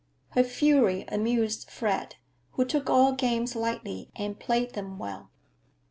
Her 0.29 0.43
fury 0.43 1.05
amused 1.09 1.69
Fred, 1.69 2.15
who 2.53 2.65
took 2.65 2.89
all 2.89 3.11
games 3.13 3.55
lightly 3.55 4.09
and 4.15 4.39
played 4.39 4.73
them 4.73 4.97
well. 4.97 5.29